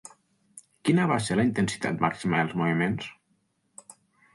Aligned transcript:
Quina 0.89 1.05
va 1.11 1.19
ser 1.27 1.39
la 1.39 1.47
intensitat 1.49 2.03
màxima 2.09 2.43
dels 2.43 2.59
moviments? 2.65 3.97